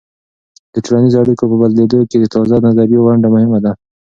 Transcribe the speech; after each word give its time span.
د 0.73 0.75
ټولنیزو 0.85 1.17
اړیکو 1.23 1.43
په 1.51 1.55
بدلیدو 1.61 1.99
کې 2.09 2.17
د 2.19 2.25
تازه 2.33 2.55
نظریو 2.65 3.05
ونډه 3.05 3.27
مهمه 3.33 3.59
ده. 3.65 3.71